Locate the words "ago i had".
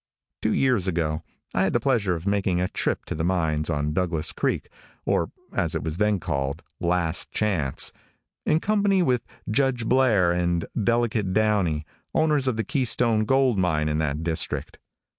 0.87-1.73